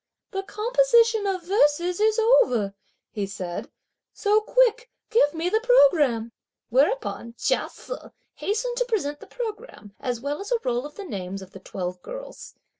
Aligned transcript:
"The 0.31 0.41
composition 0.41 1.27
of 1.27 1.43
verses 1.43 1.99
is 1.99 2.17
over," 2.41 2.73
he 3.11 3.27
said, 3.27 3.69
"so 4.11 4.39
quick 4.41 4.89
give 5.11 5.35
me 5.35 5.47
the 5.47 5.59
programme;" 5.59 6.31
whereupon 6.69 7.35
Chia 7.37 7.69
Se 7.69 8.09
hastened 8.33 8.77
to 8.77 8.85
present 8.85 9.19
the 9.19 9.27
programme 9.27 9.93
as 9.99 10.19
well 10.19 10.39
as 10.41 10.51
a 10.51 10.57
roll 10.63 10.87
of 10.87 10.95
the 10.95 11.05
names 11.05 11.43
of 11.43 11.51
the 11.51 11.59
twelve 11.59 12.01
girls. 12.01 12.55